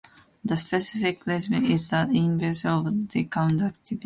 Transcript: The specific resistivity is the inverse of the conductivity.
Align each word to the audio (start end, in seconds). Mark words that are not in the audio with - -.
The 0.43 0.57
specific 0.57 1.25
resistivity 1.25 1.73
is 1.73 1.87
the 1.91 2.09
inverse 2.11 2.65
of 2.65 2.85
the 3.11 3.25
conductivity. 3.25 3.99